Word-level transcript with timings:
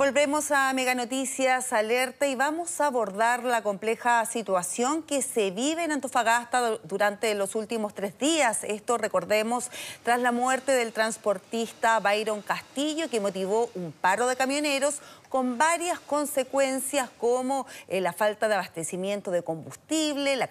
Volvemos 0.00 0.50
a 0.50 0.72
Mega 0.72 0.94
Noticias 0.94 1.74
Alerta 1.74 2.26
y 2.26 2.34
vamos 2.34 2.80
a 2.80 2.86
abordar 2.86 3.44
la 3.44 3.60
compleja 3.60 4.24
situación 4.24 5.02
que 5.02 5.20
se 5.20 5.50
vive 5.50 5.84
en 5.84 5.92
Antofagasta 5.92 6.78
durante 6.84 7.34
los 7.34 7.54
últimos 7.54 7.92
tres 7.92 8.18
días. 8.18 8.64
Esto, 8.64 8.96
recordemos, 8.96 9.70
tras 10.02 10.18
la 10.18 10.32
muerte 10.32 10.72
del 10.72 10.94
transportista 10.94 12.00
Byron 12.00 12.40
Castillo, 12.40 13.10
que 13.10 13.20
motivó 13.20 13.68
un 13.74 13.92
paro 13.92 14.26
de 14.26 14.36
camioneros 14.36 15.02
con 15.28 15.58
varias 15.58 16.00
consecuencias 16.00 17.10
como 17.18 17.66
eh, 17.86 18.00
la 18.00 18.14
falta 18.14 18.48
de 18.48 18.54
abastecimiento 18.54 19.30
de 19.30 19.42
combustible, 19.42 20.34
la 20.36 20.48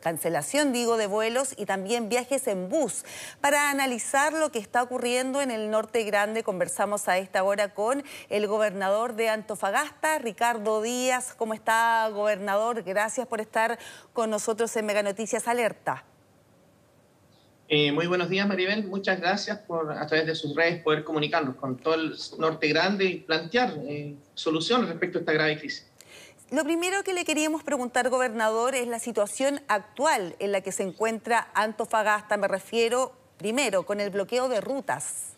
cancelación, 0.00 0.72
digo, 0.72 0.96
de 0.96 1.06
vuelos 1.06 1.54
y 1.56 1.66
también 1.66 2.08
viajes 2.08 2.46
en 2.46 2.68
bus. 2.68 3.04
Para 3.40 3.70
analizar 3.70 4.32
lo 4.32 4.50
que 4.50 4.58
está 4.58 4.82
ocurriendo 4.82 5.40
en 5.40 5.50
el 5.50 5.70
norte 5.70 6.04
grande, 6.04 6.42
conversamos 6.42 7.08
a 7.08 7.18
esta 7.18 7.42
hora 7.42 7.74
con 7.74 8.04
el 8.28 8.46
gobernador 8.46 9.14
de 9.14 9.28
Antofagasta, 9.28 10.18
Ricardo 10.18 10.82
Díaz. 10.82 11.34
¿Cómo 11.36 11.54
está, 11.54 12.08
gobernador? 12.12 12.82
Gracias 12.82 13.26
por 13.26 13.40
estar 13.40 13.78
con 14.12 14.30
nosotros 14.30 14.74
en 14.76 14.86
Mega 14.86 15.02
Noticias 15.02 15.48
Alerta. 15.48 16.04
Eh, 17.74 17.90
muy 17.90 18.06
buenos 18.06 18.28
días, 18.28 18.46
Maribel. 18.46 18.84
Muchas 18.86 19.18
gracias 19.18 19.58
por, 19.60 19.92
a 19.92 20.06
través 20.06 20.26
de 20.26 20.34
sus 20.34 20.54
redes, 20.54 20.82
poder 20.82 21.04
comunicarnos 21.04 21.56
con 21.56 21.78
todo 21.78 21.94
el 21.94 22.14
norte 22.38 22.68
grande 22.68 23.06
y 23.06 23.16
plantear 23.20 23.74
eh, 23.86 24.14
soluciones 24.34 24.90
respecto 24.90 25.16
a 25.16 25.20
esta 25.20 25.32
grave 25.32 25.58
crisis. 25.58 25.90
Lo 26.52 26.64
primero 26.64 27.02
que 27.02 27.14
le 27.14 27.24
queríamos 27.24 27.62
preguntar, 27.62 28.10
gobernador, 28.10 28.74
es 28.74 28.86
la 28.86 28.98
situación 28.98 29.62
actual 29.68 30.36
en 30.38 30.52
la 30.52 30.60
que 30.60 30.70
se 30.70 30.82
encuentra 30.82 31.50
Antofagasta. 31.54 32.36
Me 32.36 32.46
refiero, 32.46 33.14
primero, 33.38 33.86
con 33.86 34.00
el 34.00 34.10
bloqueo 34.10 34.50
de 34.50 34.60
rutas. 34.60 35.32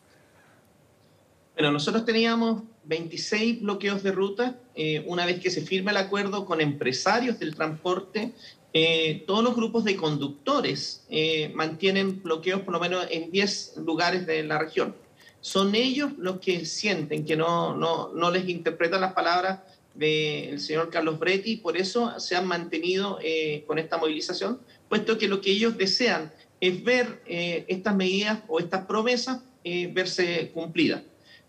Bueno, 1.55 1.71
nosotros 1.71 2.05
teníamos 2.05 2.65
26 2.83 3.63
bloqueos 3.63 4.03
de 4.03 4.11
ruta. 4.11 4.59
Eh, 4.75 5.05
una 5.07 5.25
vez 5.25 5.39
que 5.39 5.53
se 5.53 5.61
firma 5.61 5.93
el 5.93 5.99
acuerdo 5.99 6.45
con 6.45 6.61
empresarios 6.61 7.39
del 7.39 7.55
transporte, 7.55 8.33
eh, 8.73 9.23
todos 9.25 9.45
los 9.45 9.55
grupos 9.55 9.85
de 9.85 9.95
conductores 9.95 11.05
eh, 11.11 11.53
mantienen 11.55 12.25
bloqueos 12.25 12.63
por 12.63 12.75
lo 12.75 12.81
menos 12.81 13.07
en 13.09 13.31
10 13.31 13.75
lugares 13.87 14.27
de 14.27 14.43
la 14.43 14.59
región. 14.59 14.97
Son 15.41 15.77
ellos 15.77 16.11
los 16.19 16.41
que 16.41 16.65
sienten 16.65 17.25
que 17.25 17.37
no, 17.37 17.77
no, 17.77 18.13
no 18.13 18.33
les 18.33 18.49
interpretan 18.49 19.01
las 19.01 19.13
palabras 19.13 19.61
del 19.95 20.61
señor 20.61 20.91
Carlos 20.91 21.19
Bretti, 21.19 21.57
por 21.57 21.77
eso 21.77 22.19
se 22.19 22.35
han 22.35 22.47
mantenido 22.47 23.19
eh, 23.23 23.65
con 23.67 23.79
esta 23.79 23.97
movilización, 23.97 24.61
puesto 24.89 25.17
que 25.17 25.29
lo 25.29 25.41
que 25.41 25.53
ellos 25.53 25.79
desean 25.79 26.33
es 26.61 26.83
ver 26.83 27.23
eh, 27.27 27.65
estas 27.69 27.95
medidas 27.95 28.41
o 28.49 28.59
estas 28.59 28.87
promesas 28.87 29.43
eh, 29.63 29.89
verse 29.93 30.51
cumplidas. 30.53 31.03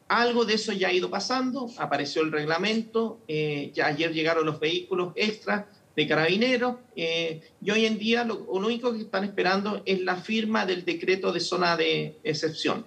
Algo 0.07 0.45
de 0.45 0.53
eso 0.53 0.71
ya 0.71 0.89
ha 0.89 0.93
ido 0.93 1.09
pasando, 1.09 1.71
apareció 1.77 2.21
el 2.21 2.31
reglamento, 2.31 3.21
ya 3.27 3.87
ayer 3.87 4.13
llegaron 4.13 4.45
los 4.45 4.59
vehículos 4.59 5.13
extras 5.15 5.65
de 5.95 6.07
carabineros 6.07 6.75
y 6.95 7.71
hoy 7.71 7.87
en 7.87 7.97
día 7.97 8.23
lo, 8.23 8.37
único 8.43 8.93
que 8.93 8.99
están 8.99 9.23
esperando 9.23 9.81
es 9.83 9.99
la 10.01 10.17
firma 10.17 10.67
del 10.67 10.85
decreto 10.85 11.31
de 11.31 11.39
zona 11.39 11.75
de 11.75 12.19
excepción. 12.23 12.85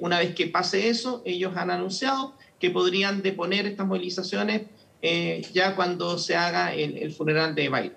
una 0.00 0.18
vez 0.18 0.34
que 0.34 0.48
pase 0.48 0.88
eso, 0.88 1.22
ellos 1.24 1.56
han 1.56 1.70
anunciado 1.70 2.34
que 2.62 2.70
podrían 2.70 3.22
deponer 3.22 3.66
estas 3.66 3.88
movilizaciones 3.88 4.62
eh, 5.02 5.44
ya 5.52 5.74
cuando 5.74 6.16
se 6.16 6.36
haga 6.36 6.72
el, 6.72 7.12
funeral 7.12 7.56
de 7.56 7.68
Biden. 7.68 7.92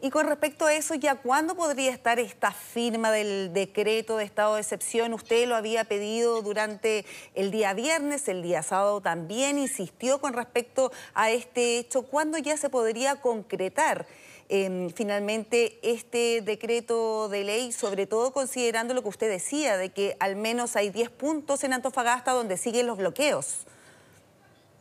Y 0.00 0.10
con 0.10 0.28
respecto 0.28 0.66
a 0.66 0.74
eso, 0.74 0.94
¿ya 0.94 1.16
cuándo 1.16 1.56
podría 1.56 1.90
estar 1.90 2.20
esta 2.20 2.52
firma 2.52 3.10
del 3.10 3.52
decreto 3.52 4.16
de 4.16 4.24
estado 4.24 4.54
de 4.54 4.60
excepción? 4.60 5.14
Usted 5.14 5.48
lo 5.48 5.56
había 5.56 5.82
pedido 5.82 6.42
durante 6.42 7.04
el 7.34 7.50
día 7.50 7.74
viernes, 7.74 8.28
el 8.28 8.40
día 8.42 8.62
sábado 8.62 9.00
también 9.00 9.58
insistió 9.58 10.20
con 10.20 10.32
respecto 10.32 10.92
a 11.12 11.32
este 11.32 11.78
hecho. 11.78 12.02
¿Cuándo 12.02 12.38
ya 12.38 12.56
se 12.56 12.70
podría 12.70 13.20
concretar 13.20 14.06
em, 14.48 14.90
finalmente 14.90 15.80
este 15.82 16.40
decreto 16.40 17.28
de 17.28 17.42
ley, 17.42 17.72
sobre 17.72 18.06
todo 18.06 18.32
considerando 18.32 18.94
lo 18.94 19.02
que 19.02 19.08
usted 19.08 19.28
decía, 19.28 19.76
de 19.76 19.88
que 19.88 20.16
al 20.20 20.36
menos 20.36 20.76
hay 20.76 20.90
10 20.90 21.10
puntos 21.10 21.64
en 21.64 21.72
Antofagasta 21.72 22.30
donde 22.30 22.56
siguen 22.58 22.86
los 22.86 22.98
bloqueos? 22.98 23.66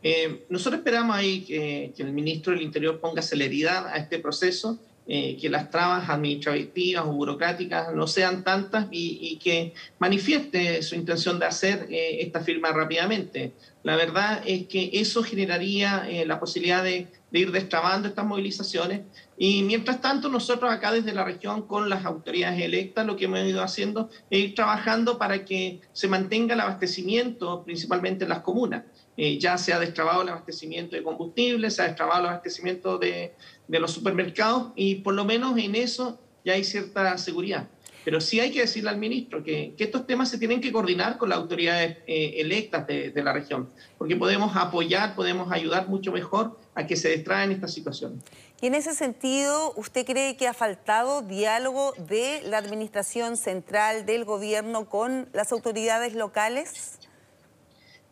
Eh, 0.03 0.43
nosotros 0.49 0.79
esperamos 0.79 1.15
ahí 1.15 1.41
que, 1.45 1.93
el 1.97 2.11
ministro 2.11 2.51
del 2.51 2.61
Interior 2.61 2.99
ponga 2.99 3.21
celeridad 3.21 3.87
a 3.87 3.95
este 3.95 4.19
proceso, 4.19 4.77
eh, 5.07 5.37
que 5.39 5.49
las 5.49 5.69
trabas 5.69 6.09
administrativas 6.09 7.05
o 7.05 7.13
burocráticas 7.13 7.93
no 7.93 8.07
sean 8.07 8.43
tantas 8.43 8.87
y, 8.91 9.37
que 9.41 9.73
manifieste 9.99 10.81
su 10.81 10.95
intención 10.95 11.39
de 11.39 11.45
hacer 11.45 11.87
eh, 11.89 12.21
esta 12.21 12.41
firma 12.41 12.71
rápidamente. 12.71 13.53
La 13.83 13.95
verdad 13.95 14.41
es 14.45 14.67
que 14.67 14.89
eso 14.93 15.23
generaría 15.23 16.07
la 16.25 16.39
posibilidad 16.39 16.83
de, 16.83 17.07
de, 17.33 17.39
ir 17.39 17.51
destrabando 17.51 18.07
estas 18.07 18.25
movilizaciones 18.25 19.01
y 19.37 19.63
mientras 19.63 19.99
tanto 19.99 20.29
nosotros 20.29 20.71
acá 20.71 20.91
desde 20.91 21.11
la 21.11 21.25
región 21.25 21.63
con 21.63 21.89
las 21.89 22.05
autoridades 22.05 22.61
electas 22.61 23.05
lo 23.05 23.17
que 23.17 23.25
hemos 23.25 23.39
ido 23.39 23.61
haciendo 23.61 24.09
es 24.29 24.39
ir 24.39 24.55
trabajando 24.55 25.17
para 25.17 25.43
que 25.43 25.81
se 25.91 26.07
mantenga 26.07 26.53
el 26.53 26.61
abastecimiento 26.61 27.63
principalmente 27.63 28.23
en 28.23 28.29
las 28.29 28.39
comunas. 28.39 28.83
Eh, 29.15 29.37
ya 29.37 29.57
se 29.57 29.73
ha 29.73 29.79
destrabado 29.79 30.23
el 30.23 30.29
abastecimiento 30.29 30.95
de 30.95 31.03
combustible, 31.03 31.69
se 31.69 31.83
ha 31.83 31.85
destrabado 31.85 32.21
el 32.21 32.29
abastecimiento 32.29 32.97
de, 32.97 33.33
los 33.67 33.91
supermercados 33.91 34.71
y 34.75 34.95
por 34.95 35.13
lo 35.13 35.25
menos 35.25 35.57
en 35.57 35.75
eso 35.75 36.19
ya 36.43 36.53
hay 36.53 36.63
cierta 36.63 37.17
seguridad. 37.17 37.67
Pero 38.03 38.19
sí 38.19 38.39
hay 38.39 38.51
que 38.51 38.61
decirle 38.61 38.89
al 38.89 38.97
ministro 38.97 39.43
que, 39.43 39.73
estos 39.77 40.05
temas 40.05 40.29
se 40.29 40.37
tienen 40.37 40.61
que 40.61 40.71
coordinar 40.71 41.17
con 41.17 41.29
las 41.29 41.37
autoridades 41.37 41.97
eh, 42.07 42.35
electas 42.37 42.85
de, 42.87 43.11
la 43.15 43.33
región, 43.33 43.69
porque 43.97 44.15
podemos 44.15 44.55
apoyar, 44.55 45.15
podemos 45.15 45.51
ayudar 45.51 45.87
mucho 45.87 46.11
mejor 46.11 46.57
a 46.75 46.85
que 46.85 46.95
se 46.95 47.09
destraen 47.09 47.51
estas 47.51 47.73
situaciones. 47.73 48.23
Y 48.61 48.67
en 48.67 48.75
ese 48.75 48.93
sentido, 48.93 49.73
¿usted 49.75 50.05
cree 50.05 50.37
que 50.37 50.47
ha 50.47 50.53
faltado 50.53 51.21
diálogo 51.21 51.93
de 52.07 52.41
la 52.45 52.57
administración 52.57 53.35
central 53.35 54.05
del 54.05 54.23
gobierno 54.23 54.89
con 54.89 55.27
las 55.33 55.51
autoridades 55.51 56.13
locales? 56.13 56.99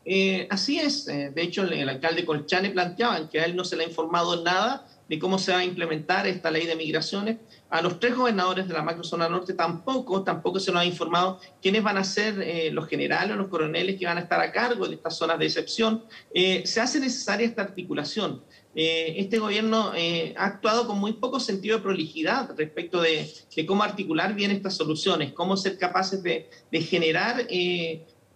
Eh, 0.03 0.47
así 0.50 0.80
es. 0.80 1.07
Eh, 1.07 1.31
de 1.34 1.41
hecho, 1.41 1.63
el, 1.63 1.88
alcalde 1.88 2.25
Colchane 2.25 2.69
planteaba 2.72 3.30
que 3.30 3.40
a 3.40 3.46
él 3.46 3.56
no 3.56 3.63
se 3.63 3.75
le 3.75 3.85
ha 3.85 3.88
informado 3.88 4.44
nada 4.44 4.88
de 5.11 5.19
cómo 5.19 5.38
se 5.38 5.51
va 5.51 5.57
a 5.57 5.66
implementar 5.66 6.25
esta 6.25 6.49
ley 6.49 6.66
de 6.66 6.77
migraciones. 6.77 7.35
A 7.69 7.81
los 7.81 7.99
tres 7.99 8.16
gobernadores 8.16 8.66
de 8.66 8.73
la 8.73 8.81
macrozona 8.81 9.27
norte 9.27 9.53
tampoco, 9.53 10.23
tampoco 10.23 10.57
se 10.57 10.72
nos 10.72 10.83
ha 10.83 10.85
informado 10.85 11.38
quiénes 11.61 11.83
van 11.83 11.97
a 11.97 12.05
ser 12.05 12.41
eh, 12.41 12.72
los 12.72 12.88
generales 12.88 13.33
o 13.33 13.35
los 13.35 13.50
coroneles 13.50 14.00
que 14.00 14.05
van 14.05 14.17
a 14.17 14.21
estar 14.21 14.39
a 14.39 14.53
cargo 14.53 14.88
de 14.88 14.95
estas 14.95 15.17
zonas 15.17 15.38
de 15.38 15.47
excepción. 15.47 16.05
se 16.33 16.79
hace 16.79 17.01
necesaria 17.01 17.45
esta 17.45 17.61
articulación. 17.61 18.41
este 18.73 19.38
gobierno 19.38 19.91
ha 20.38 20.45
actuado 20.45 20.88
con 20.88 20.97
muy 20.97 21.11
poco 21.11 21.41
sentido 21.41 21.75
de 21.75 21.83
prolijidad 21.83 22.55
respecto 22.55 23.01
de, 23.01 23.29
cómo 23.67 23.83
articular 23.83 24.33
bien 24.33 24.51
estas 24.51 24.75
soluciones, 24.77 25.33
cómo 25.33 25.57
ser 25.57 25.77
capaces 25.77 26.23
de, 26.23 26.50
de 26.71 26.81
generar 26.81 27.45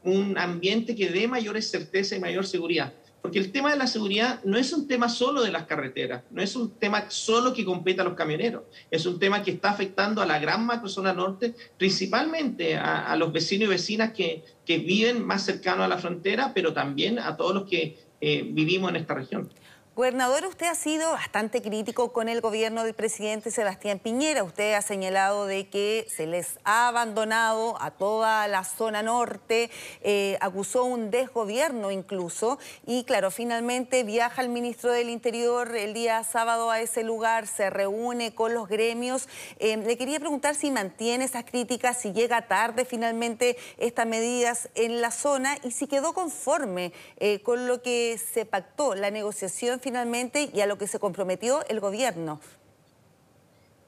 un 0.04 0.38
ambiente 0.38 0.94
que 0.94 1.10
dé 1.10 1.26
mayores 1.30 1.72
certeza 1.72 2.18
y 2.18 2.20
mayor 2.20 2.46
seguridad. 2.46 2.92
Porque 3.26 3.40
el 3.40 3.52
tema 3.52 3.72
de 3.72 3.78
la 3.78 3.88
seguridad 3.88 4.40
no 4.44 4.56
es 4.56 4.72
un 4.72 4.88
tema 4.88 5.10
solo 5.10 5.42
de 5.42 5.52
las 5.52 5.64
carreteras, 5.64 6.22
no 6.30 6.44
es 6.44 6.56
un 6.56 6.70
tema 6.78 7.10
solo 7.10 7.56
que 7.56 7.66
compete 7.66 8.02
a 8.02 8.04
los 8.04 8.14
camioneros, 8.14 8.66
es 8.92 9.08
un 9.08 9.18
tema 9.18 9.42
que 9.42 9.50
está 9.50 9.72
afectando 9.72 10.22
a 10.22 10.28
la 10.28 10.38
gran 10.38 10.64
macrozona 10.64 11.12
norte, 11.12 11.56
principalmente 11.76 12.76
a, 12.76 13.16
los 13.16 13.34
vecinos 13.34 13.66
y 13.66 13.70
vecinas 13.70 14.14
que, 14.14 14.44
viven 14.68 15.26
más 15.26 15.44
cercano 15.44 15.84
a 15.84 15.88
la 15.88 15.98
frontera, 15.98 16.52
pero 16.54 16.72
también 16.72 17.18
a 17.18 17.36
todos 17.36 17.56
los 17.56 17.64
que 17.68 17.98
eh, 18.22 18.48
vivimos 18.48 18.92
en 18.92 18.98
esta 18.98 19.16
región. 19.16 19.50
Gobernador, 19.96 20.46
usted 20.46 20.66
ha 20.66 20.76
sido 20.76 21.10
bastante 21.14 21.62
crítico 21.62 22.12
con 22.12 22.28
el 22.28 22.42
gobierno 22.42 22.84
del 22.84 22.94
presidente 22.94 23.50
Sebastián 23.50 23.98
Piñera. 23.98 24.44
Usted 24.44 24.74
ha 24.74 24.82
señalado 24.82 25.46
de 25.46 25.70
que 25.70 26.06
se 26.14 26.28
les 26.28 26.60
ha 26.66 26.90
abandonado 26.90 27.82
a 27.82 27.92
toda 27.92 28.46
la 28.50 28.66
zona 28.66 29.04
norte, 29.04 29.72
eh, 30.02 30.38
acusó 30.42 30.84
un 30.84 31.12
desgobierno 31.12 31.92
incluso. 31.92 32.60
Y 32.86 33.06
claro, 33.06 33.32
finalmente 33.32 34.04
viaja 34.04 34.42
el 34.42 34.50
ministro 34.50 34.92
del 34.92 35.10
Interior 35.10 35.74
el 35.74 35.94
día 35.94 36.22
sábado 36.26 36.72
a 36.72 36.82
ese 36.82 37.02
lugar, 37.04 37.48
se 37.48 37.70
reúne 37.70 38.36
con 38.36 38.54
los 38.54 38.68
gremios. 38.68 39.30
Eh, 39.60 39.78
le 39.78 39.98
quería 39.98 40.20
preguntar 40.20 40.56
si 40.56 40.72
mantiene 40.72 41.24
esas 41.24 41.46
críticas, 41.46 42.02
si 42.02 42.12
llega 42.12 42.50
tarde 42.50 42.84
finalmente 42.84 43.56
estas 43.78 44.06
medidas 44.06 44.68
en 44.76 45.00
la 45.00 45.12
zona 45.12 45.56
y 45.64 45.72
si 45.72 45.88
quedó 45.88 46.14
conforme 46.14 46.92
eh, 47.16 47.42
con 47.44 47.66
lo 47.66 47.82
que 47.82 48.20
se 48.34 48.44
pactó, 48.44 48.94
la 48.94 49.10
negociación 49.10 49.80
finalmente 49.86 50.50
y 50.52 50.62
a 50.62 50.66
lo 50.66 50.80
que 50.80 50.88
se 50.88 50.98
comprometió 50.98 51.64
el 51.68 51.80
gobierno? 51.80 52.42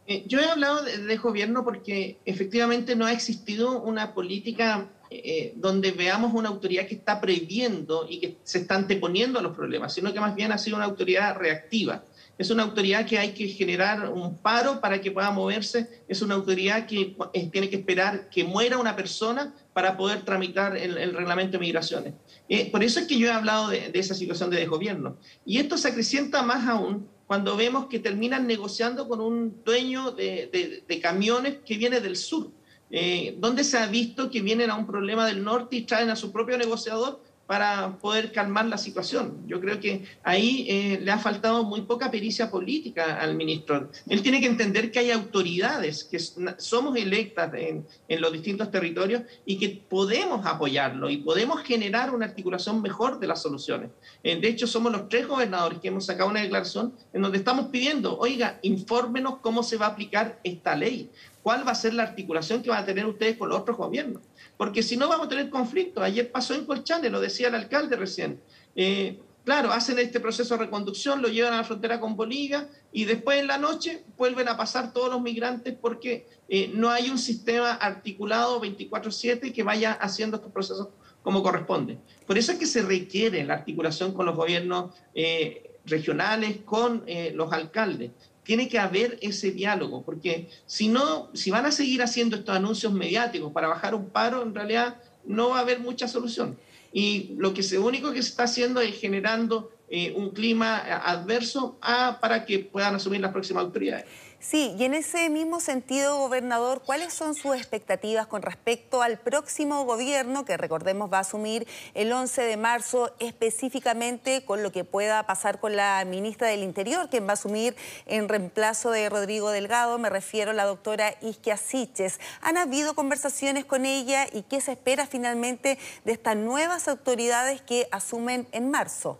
Eh, 0.05 0.23
yo 0.27 0.39
he 0.39 0.45
hablado 0.45 0.83
de, 0.83 1.17
gobierno 1.17 1.63
porque 1.63 2.17
efectivamente 2.23 2.95
no 2.95 3.07
ha 3.07 3.11
existido 3.11 3.81
una 3.81 4.13
política 4.13 4.87
eh, 5.09 5.53
donde 5.55 5.91
veamos 5.91 6.35
una 6.35 6.49
autoridad 6.49 6.85
que 6.85 6.93
está 6.93 7.19
previendo 7.19 8.05
y 8.07 8.19
que 8.19 8.37
se 8.43 8.59
está 8.59 8.75
anteponiendo 8.75 9.39
a 9.39 9.41
los 9.41 9.55
problemas, 9.55 9.91
sino 9.91 10.13
que 10.13 10.19
más 10.19 10.35
bien 10.35 10.51
ha 10.51 10.59
sido 10.59 10.77
una 10.77 10.85
autoridad 10.85 11.35
reactiva. 11.35 12.03
Es 12.37 12.51
una 12.51 12.63
autoridad 12.63 13.05
que 13.05 13.17
hay 13.17 13.33
que 13.33 13.47
generar 13.47 14.09
un 14.09 14.37
paro 14.37 14.79
para 14.79 15.01
que 15.01 15.11
pueda 15.11 15.31
moverse, 15.31 16.03
es 16.07 16.21
una 16.21 16.35
autoridad 16.35 16.85
que 16.85 17.15
eh, 17.33 17.49
tiene 17.51 17.69
que 17.69 17.77
esperar 17.77 18.29
que 18.29 18.43
muera 18.43 18.77
una 18.77 18.95
persona 18.95 19.55
para 19.73 19.97
poder 19.97 20.23
tramitar 20.23 20.77
el, 20.77 21.13
reglamento 21.13 21.53
de 21.53 21.59
migraciones. 21.59 22.13
Eh, 22.47 22.69
por 22.71 22.83
eso 22.83 22.99
es 22.99 23.07
que 23.07 23.17
yo 23.17 23.27
he 23.27 23.31
hablado 23.31 23.69
de, 23.69 23.91
esa 23.93 24.13
situación 24.13 24.49
de 24.49 24.57
desgobierno. 24.57 25.17
Y 25.45 25.57
esto 25.57 25.77
se 25.77 25.87
acrecienta 25.87 26.43
más 26.43 26.67
aún 26.67 27.07
cuando 27.25 27.57
vemos 27.57 27.87
que 27.87 27.99
terminan 27.99 28.47
negociando 28.47 29.07
con 29.07 29.19
un 29.19 29.63
dueño 29.65 30.11
de, 30.11 30.99
camiones 31.01 31.57
que 31.65 31.77
viene 31.77 31.99
del 31.99 32.15
sur, 32.15 32.51
eh, 32.89 33.35
donde 33.39 33.63
se 33.63 33.77
ha 33.77 33.87
visto 33.87 34.29
que 34.29 34.41
vienen 34.41 34.69
a 34.69 34.75
un 34.75 34.87
problema 34.87 35.25
del 35.25 35.43
norte 35.43 35.75
y 35.75 35.81
traen 35.81 36.09
a 36.09 36.15
su 36.15 36.31
propio 36.31 36.57
negociador 36.57 37.21
para 37.47 37.97
poder 37.99 38.33
calmar 38.33 38.65
la 38.65 38.77
situación. 38.77 39.41
Yo 39.47 39.61
creo 39.61 39.79
que 39.79 40.03
ahí 40.21 40.65
eh, 40.69 40.99
le 41.01 41.11
ha 41.11 41.17
faltado 41.17 41.63
muy 41.63 41.81
poca 41.81 42.11
pericia 42.11 42.51
política 42.51 43.19
al 43.19 43.35
ministro. 43.35 43.89
Él 44.07 44.21
tiene 44.21 44.41
que 44.41 44.47
entender 44.47 44.91
que 44.91 44.99
hay 44.99 45.11
autoridades, 45.11 46.03
que 46.03 46.19
somos 46.19 46.97
electas 46.97 47.53
en, 47.55 47.87
los 48.19 48.33
distintos 48.33 48.69
territorios 48.69 49.21
y 49.45 49.57
que 49.57 49.69
podemos 49.69 50.45
apoyarlo 50.45 51.09
y 51.09 51.17
podemos 51.17 51.61
generar 51.61 52.13
una 52.13 52.25
articulación 52.25 52.81
mejor 52.81 53.19
de 53.19 53.27
las 53.27 53.41
soluciones. 53.41 53.91
Eh, 54.23 54.39
de 54.39 54.47
hecho, 54.49 54.67
somos 54.67 54.91
los 54.91 55.07
tres 55.07 55.25
gobernadores 55.25 55.79
que 55.79 55.87
hemos 55.87 56.05
sacado 56.05 56.29
una 56.29 56.41
declaración 56.41 56.93
en 57.13 57.21
donde 57.21 57.37
estamos 57.37 57.67
pidiendo, 57.67 58.17
oiga, 58.17 58.59
infórmenos 58.61 59.37
cómo 59.37 59.63
se 59.63 59.77
va 59.77 59.85
a 59.85 59.89
aplicar 59.89 60.39
esta 60.43 60.75
ley, 60.75 61.09
cuál 61.47 61.65
va 61.65 61.71
a 61.71 61.75
ser 61.75 61.93
la 61.93 62.03
articulación 62.03 62.61
que 62.61 62.69
van 62.69 62.83
a 62.83 62.85
tener 62.85 63.05
ustedes 63.05 63.37
con 63.37 63.47
los 63.47 63.57
otros 63.57 63.77
gobiernos 63.77 64.21
porque 64.57 64.83
si 64.83 64.97
no 64.97 65.07
vamos 65.07 65.27
a 65.27 65.29
tener 65.29 65.49
conflicto. 65.49 66.03
Ayer 66.03 66.29
pasó 66.29 66.53
en 66.53 66.65
Colchane, 66.65 67.09
lo 67.09 67.21
decía 67.21 67.47
el 67.47 67.55
alcalde 67.55 67.95
recién. 67.95 68.41
Eh, 68.75 69.17
claro, 69.45 69.71
hacen 69.71 69.97
este 69.97 70.19
proceso 70.19 70.57
de 70.57 70.65
reconducción, 70.65 71.21
lo 71.21 71.29
llevan 71.29 71.53
a 71.53 71.57
la 71.57 71.63
frontera 71.63 72.01
con 72.01 72.17
Bolivia 72.17 72.67
y 72.91 73.05
después 73.05 73.39
en 73.39 73.47
la 73.47 73.57
noche 73.57 74.03
vuelven 74.17 74.49
a 74.49 74.57
pasar 74.57 74.91
todos 74.91 75.09
los 75.09 75.21
migrantes 75.21 75.73
porque 75.79 76.27
eh, 76.49 76.69
no 76.73 76.89
hay 76.89 77.09
un 77.09 77.17
sistema 77.17 77.71
articulado 77.75 78.59
24/7 78.59 79.53
que 79.53 79.63
vaya 79.63 79.93
haciendo 79.93 80.35
estos 80.35 80.51
procesos 80.51 80.89
como 81.23 81.41
corresponde. 81.41 81.97
Por 82.25 82.37
eso 82.37 82.51
es 82.51 82.57
que 82.57 82.65
se 82.65 82.81
requiere 82.81 83.41
la 83.45 83.53
articulación 83.53 84.11
con 84.11 84.25
los 84.25 84.35
gobiernos 84.35 84.93
eh, 85.15 85.79
regionales, 85.85 86.57
con 86.65 87.05
los 87.33 87.53
alcaldes 87.53 88.11
tiene 88.47 88.69
que 88.69 88.79
haber 88.79 89.19
ese 89.21 89.51
diálogo, 89.51 90.03
porque 90.03 90.47
si 90.65 90.87
no, 90.87 91.29
si 91.33 91.51
van 91.51 91.65
a 91.65 91.71
seguir 91.73 92.01
haciendo 92.01 92.37
estos 92.37 92.55
anuncios 92.55 92.93
mediáticos 92.93 93.51
para 93.51 93.67
bajar 93.67 93.93
un 93.93 94.09
paro, 94.09 94.41
en 94.41 94.55
realidad 94.55 94.95
no 95.25 95.49
va 95.49 95.57
a 95.57 95.61
haber 95.61 95.81
mucha 95.81 96.07
solución. 96.07 96.57
Y 96.93 97.35
lo 97.37 97.53
que 97.53 97.61
se 97.61 97.77
único 97.77 98.13
que 98.13 98.23
se 98.23 98.29
está 98.29 98.43
haciendo 98.43 98.79
es 98.79 98.97
generando 98.97 99.69
eh, 99.89 100.13
un 100.15 100.29
clima 100.29 100.77
adverso 100.77 101.77
para 102.21 102.45
que 102.45 102.59
puedan 102.59 102.95
asumir 102.95 103.19
las 103.19 103.33
próximas 103.33 103.65
autoridades. 103.65 104.05
Sí, 104.39 104.75
y 104.77 104.83
en 104.83 104.93
ese 104.93 105.31
mismo 105.31 105.59
sentido, 105.59 106.19
gobernador, 106.19 106.83
¿cuáles 106.85 107.11
son 107.11 107.33
sus 107.33 107.55
expectativas 107.55 108.27
con 108.27 108.43
respecto 108.43 109.01
al 109.01 109.17
próximo 109.17 109.83
gobierno 109.83 110.45
que 110.45 110.57
recordemos 110.57 111.11
va 111.11 111.17
a 111.17 111.21
asumir 111.21 111.67
el 111.95 112.13
11 112.13 112.43
de 112.43 112.55
marzo, 112.55 113.11
específicamente 113.19 114.45
con 114.45 114.61
lo 114.61 114.71
que 114.71 114.83
pueda 114.83 115.25
pasar 115.25 115.59
con 115.59 115.75
la 115.75 116.05
ministra 116.05 116.47
del 116.49 116.61
Interior, 116.61 117.09
quien 117.09 117.25
va 117.25 117.31
a 117.31 117.33
asumir 117.33 117.75
en 118.05 118.29
reemplazo 118.29 118.91
de 118.91 119.09
Rodrigo 119.09 119.49
Delgado? 119.49 119.97
Me 119.97 120.09
refiero 120.09 120.51
a 120.51 120.53
la 120.53 120.65
doctora 120.65 121.15
Isquia 121.21 121.57
Siches. 121.57 122.19
¿Han 122.41 122.57
habido 122.57 122.93
conversaciones 122.93 123.65
con 123.65 123.85
ella 123.85 124.27
y 124.31 124.43
qué 124.43 124.61
se 124.61 124.73
espera 124.73 125.07
finalmente 125.07 125.79
de 126.05 126.11
estas 126.11 126.37
nuevas 126.37 126.87
autoridades 126.87 127.61
que 127.61 127.89
asumen 127.91 128.47
en 128.51 128.69
marzo? 128.69 129.19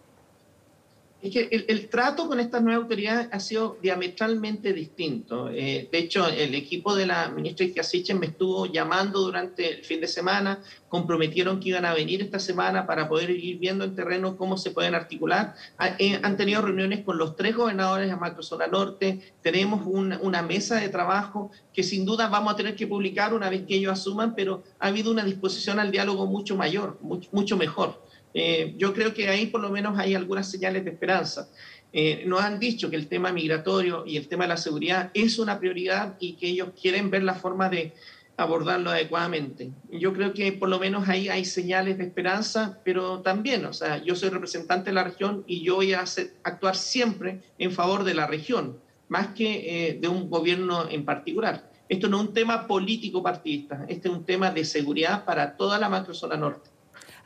Es 1.20 1.34
que 1.34 1.66
el, 1.68 1.90
trato 1.90 2.28
con 2.28 2.40
estas 2.40 2.62
nuevas 2.62 2.84
autoridades 2.84 3.28
ha 3.32 3.40
sido 3.40 3.78
diametralmente 3.82 4.72
distinto. 4.72 5.50
Eh, 5.50 5.90
de 5.92 5.98
hecho, 5.98 6.28
el 6.28 6.54
equipo 6.54 6.96
de 6.96 7.08
la 7.08 7.30
ministra 7.30 7.66
Iquiasichen 7.66 8.20
me 8.20 8.28
estuvo 8.28 8.68
llamando 8.68 9.22
durante 9.22 9.80
el 9.80 9.84
fin 9.84 10.00
de 10.00 10.08
semana, 10.08 10.62
comprometieron 10.90 11.60
que 11.60 11.70
iban 11.70 11.86
a 11.86 11.96
venir 11.96 12.22
esta 12.22 12.38
semana 12.38 12.86
para 12.86 13.10
poder 13.10 13.32
ir 13.32 13.58
viendo 13.58 13.84
en 13.84 13.96
terreno 13.96 14.38
cómo 14.38 14.58
se 14.58 14.70
pueden 14.70 14.94
articular. 14.94 15.56
Eh, 15.98 16.20
han 16.22 16.38
tenido 16.38 16.62
reuniones 16.62 17.04
con 17.04 17.18
los 17.18 17.36
tres 17.36 17.56
gobernadores 17.56 18.10
de 18.10 18.16
Macrozona 18.16 18.68
Norte, 18.68 19.34
tenemos 19.42 19.82
una, 19.88 20.42
mesa 20.44 20.76
de 20.76 20.90
trabajo 20.90 21.50
que 21.74 21.82
sin 21.82 22.06
duda 22.06 22.28
vamos 22.28 22.54
a 22.54 22.56
tener 22.56 22.76
que 22.76 22.86
publicar 22.86 23.34
una 23.34 23.50
vez 23.50 23.64
que 23.66 23.76
ellos 23.76 23.92
asuman, 23.92 24.36
pero 24.36 24.64
ha 24.80 24.88
habido 24.88 25.12
una 25.12 25.24
disposición 25.24 25.80
al 25.80 25.90
diálogo 25.90 26.28
mucho 26.28 26.56
mayor, 26.56 27.00
mucho 27.02 27.58
mejor. 27.58 28.07
Eh, 28.34 28.74
yo 28.78 28.94
creo 28.94 29.14
que 29.14 29.30
ahí 29.30 29.48
por 29.48 29.62
lo 29.62 29.70
menos 29.70 29.98
hay 29.98 30.16
algunas 30.16 30.50
señales 30.50 30.86
de 30.86 30.92
esperanza. 30.92 31.50
Eh, 31.94 32.24
nos 32.26 32.42
han 32.42 32.60
dicho 32.60 32.90
que 32.90 32.96
el 32.96 33.08
tema 33.08 33.32
migratorio 33.32 34.04
y 34.06 34.18
el 34.18 34.28
tema 34.28 34.44
de 34.44 34.50
la 34.50 34.58
seguridad 34.58 35.10
es 35.14 35.40
una 35.40 35.60
prioridad 35.60 36.16
y 36.20 36.34
que 36.34 36.48
ellos 36.48 36.70
quieren 36.80 37.10
ver 37.10 37.24
la 37.24 37.34
forma 37.34 37.70
de 37.70 37.94
abordarlo 38.38 38.92
adecuadamente. 38.92 39.72
Yo 39.92 40.14
creo 40.14 40.34
que 40.34 40.52
por 40.52 40.70
lo 40.70 40.80
menos 40.80 41.10
ahí 41.10 41.28
hay 41.28 41.44
señales 41.44 41.98
de 41.98 42.04
esperanza, 42.04 42.80
pero 42.86 43.22
también, 43.22 43.66
o 43.66 43.74
sea, 43.74 44.04
yo 44.04 44.16
soy 44.16 44.30
representante 44.30 44.92
de 44.92 44.94
la 44.94 45.06
región 45.06 45.44
y 45.48 45.64
yo 45.64 45.76
voy 45.76 45.94
a 45.94 46.04
actuar 46.44 46.76
siempre 46.76 47.42
en 47.58 47.72
favor 47.72 48.04
de 48.04 48.14
la 48.14 48.28
región, 48.28 48.78
más 49.08 49.30
que 49.30 49.90
eh, 49.90 49.98
de 50.00 50.08
un 50.08 50.30
gobierno 50.30 50.88
en 50.88 51.04
particular. 51.04 51.72
Esto 51.90 52.10
no 52.10 52.22
es 52.22 52.28
un 52.28 52.34
tema 52.34 52.68
político 52.68 53.24
partidista, 53.24 53.86
este 53.88 54.10
es 54.10 54.14
un 54.14 54.24
tema 54.24 54.52
de 54.52 54.66
seguridad 54.66 55.26
para 55.26 55.58
toda 55.58 55.80
la 55.80 55.90
macrozona 55.90 56.38
norte. 56.38 56.70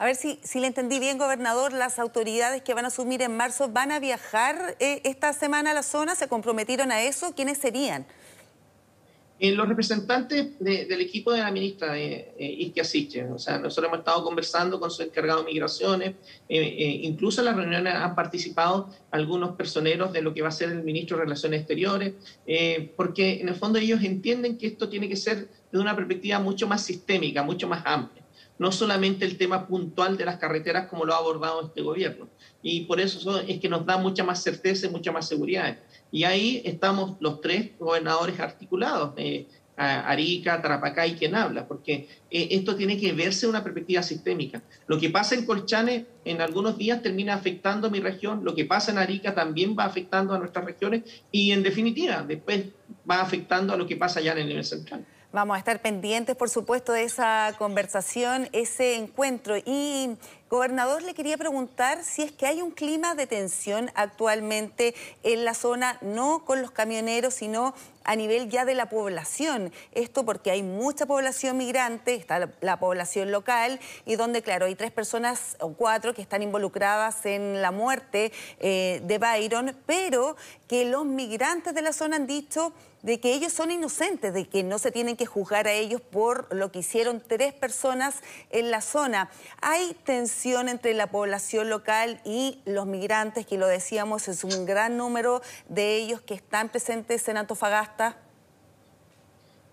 A 0.02 0.06
ver 0.06 0.16
si, 0.16 0.40
si 0.42 0.60
le 0.60 0.66
entendí 0.66 0.98
bien, 0.98 1.20
gobernador, 1.20 1.74
las 1.74 2.00
autoridades 2.00 2.64
que 2.64 2.74
van 2.74 2.86
a 2.86 2.88
asumir 2.88 3.22
en 3.22 3.38
marzo 3.38 3.70
van 3.70 3.92
a 3.92 4.00
viajar 4.00 4.76
eh, 4.80 5.00
esta 5.04 5.32
semana 5.32 5.70
a 5.70 5.74
la 5.76 5.84
zona, 5.84 6.16
¿se 6.16 6.28
comprometieron 6.28 6.92
a 6.92 7.04
eso? 7.04 7.36
¿Quiénes 7.36 7.60
serían? 7.60 8.08
Eh, 9.40 9.52
los 9.54 9.70
representantes 9.70 10.58
del 10.60 11.02
equipo 11.02 11.32
de 11.32 11.42
la 11.42 11.52
ministra 11.52 12.00
eh, 12.00 12.34
eh 12.40 13.32
o 13.32 13.38
sea, 13.38 13.60
nosotros 13.60 13.90
hemos 13.90 14.00
estado 14.00 14.24
conversando 14.24 14.80
con 14.80 14.90
su 14.90 15.04
encargado 15.04 15.44
de 15.44 15.52
migraciones, 15.52 16.16
eh, 16.50 17.00
incluso 17.04 17.42
en 17.42 17.46
las 17.46 17.56
reuniones 17.56 17.94
han 17.94 18.16
participado 18.16 18.90
algunos 19.12 19.56
personeros 19.56 20.14
de 20.14 20.24
lo 20.24 20.34
que 20.34 20.42
va 20.42 20.48
a 20.48 20.52
ser 20.52 20.70
el 20.70 20.82
ministro 20.82 21.18
de 21.18 21.26
Relaciones 21.26 21.60
Exteriores, 21.60 22.14
porque 22.96 23.42
en 23.42 23.50
el 23.50 23.56
fondo 23.56 23.78
ellos 23.78 24.04
entienden 24.04 24.58
que 24.58 24.66
esto 24.66 24.90
tiene 24.90 25.08
que 25.08 25.16
ser 25.16 25.48
de 25.72 25.80
una 25.80 25.96
perspectiva 25.96 26.40
mucho 26.40 26.68
más 26.68 26.84
sistémica, 26.84 27.44
mucho 27.44 27.68
más 27.68 27.84
amplia 27.86 28.21
no 28.62 28.72
solamente 28.72 29.26
el 29.26 29.40
tema 29.40 29.66
puntual 29.66 30.18
de 30.18 30.26
las 30.26 30.38
carreteras 30.38 30.88
como 30.88 31.04
lo 31.04 31.16
ha 31.16 31.18
abordado 31.18 31.66
este 31.66 31.82
gobierno. 31.82 32.30
Y 32.62 32.82
por 32.82 33.02
eso 33.02 33.40
es 33.40 33.60
que 33.60 33.68
nos 33.68 33.88
da 33.88 33.98
mucha 33.98 34.24
más 34.24 34.44
certeza 34.44 34.86
y 34.86 34.92
mucha 34.92 35.12
más 35.12 35.28
seguridad. 35.28 35.80
Y 36.12 36.26
ahí 36.26 36.62
estamos 36.64 37.18
los 37.20 37.42
tres 37.42 37.72
gobernadores 37.80 38.40
articulados, 38.40 39.14
eh, 39.18 39.48
Arica, 39.76 40.62
Tarapacá 40.62 41.08
y 41.08 41.16
quien 41.16 41.34
habla, 41.34 41.68
porque 41.68 42.08
eh, 42.30 42.50
esto 42.52 42.76
tiene 42.76 43.00
que 43.00 43.14
verse 43.14 43.48
una 43.48 43.64
perspectiva 43.64 44.04
sistémica. 44.04 44.62
Lo 44.86 45.00
que 45.00 45.10
pasa 45.10 45.34
en 45.34 45.48
Colchane 45.48 46.06
en 46.24 46.40
algunos 46.40 46.78
días 46.78 47.02
termina 47.02 47.34
afectando 47.34 47.88
a 47.88 47.90
mi 47.90 48.00
región, 48.00 48.44
lo 48.44 48.54
que 48.54 48.66
pasa 48.66 48.92
en 48.92 49.00
Arica 49.00 49.34
también 49.34 49.76
va 49.76 49.86
afectando 49.86 50.36
a 50.36 50.38
nuestras 50.38 50.66
regiones 50.66 51.24
y 51.32 51.52
en 51.52 51.64
definitiva 51.64 52.24
después 52.28 52.66
va 53.10 53.22
afectando 53.22 53.74
a 53.74 53.78
lo 53.78 53.88
que 53.88 53.96
pasa 53.96 54.20
allá 54.20 54.34
en 54.34 54.38
el 54.38 54.48
nivel 54.50 54.66
central. 54.66 55.04
Vamos 55.34 55.56
a 55.56 55.60
estar 55.60 55.82
pendientes, 55.82 56.36
por 56.36 56.50
supuesto, 56.50 56.92
de 56.92 57.06
esa 57.06 57.56
conversación, 57.58 58.50
ese 58.52 58.96
encuentro. 58.96 59.56
Y, 59.66 60.18
gobernador, 60.50 61.04
le 61.04 61.14
quería 61.14 61.38
preguntar 61.38 62.04
si 62.04 62.22
es 62.22 62.34
que 62.34 62.48
hay 62.48 62.62
un 62.62 62.72
clima 62.72 63.16
de 63.16 63.28
tensión 63.28 63.92
actualmente 63.96 64.94
en 65.24 65.46
la 65.46 65.54
zona, 65.54 65.98
no 66.02 66.44
con 66.44 66.62
los 66.62 66.72
camioneros, 66.72 67.36
sino 67.36 67.74
a 68.04 68.18
nivel 68.18 68.50
ya 68.50 68.66
de 68.66 68.76
la 68.76 68.90
población. 68.90 69.72
Esto 69.94 70.26
porque 70.26 70.52
hay 70.52 70.64
mucha 70.64 71.06
población 71.06 71.56
migrante, 71.56 72.14
está 72.14 72.50
la, 72.60 72.78
población 72.78 73.32
local 73.32 73.80
y 74.06 74.18
donde, 74.18 74.42
claro, 74.42 74.66
hay 74.66 74.76
tres 74.76 74.92
personas 74.92 75.56
o 75.62 75.72
cuatro 75.72 76.14
que 76.14 76.22
están 76.22 76.42
involucradas 76.42 77.26
en 77.26 77.62
la 77.62 77.72
muerte 77.72 78.34
eh, 78.60 79.02
de 79.06 79.18
Byron, 79.18 79.78
pero 79.86 80.36
que 80.68 80.84
los 80.84 81.06
migrantes 81.06 81.74
de 81.74 81.82
la 81.82 81.94
zona 81.94 82.18
han 82.18 82.28
dicho 82.28 82.74
de 83.04 83.20
que 83.20 83.34
ellos 83.34 83.52
son 83.54 83.72
inocentes, 83.72 84.34
de 84.34 84.46
que 84.48 84.64
no 84.64 84.80
se 84.80 84.92
tienen 84.92 85.18
que 85.18 85.26
juzgar 85.26 85.68
a 85.68 85.74
ellos 85.74 86.02
por 86.02 86.54
lo 86.54 86.72
que 86.72 86.80
hicieron 86.80 87.22
tres 87.26 87.54
personas 87.54 88.22
en 88.50 88.72
la 88.72 88.82
zona. 88.82 89.30
Hay 89.62 89.96
tensión 90.04 90.70
entre 90.70 90.94
la 90.94 91.08
población 91.08 91.70
local 91.70 92.22
y 92.26 92.60
los 92.66 92.86
migrantes, 92.86 93.46
que 93.46 93.58
lo 93.58 93.68
decíamos, 93.68 94.28
es 94.28 94.44
un 94.44 94.66
gran 94.66 94.98
número 94.98 95.42
de 95.70 95.98
ellos 95.98 96.22
que 96.22 96.34
están 96.34 96.70
presentes 96.70 97.28
en 97.28 97.38
Antofagasta. 97.38 98.18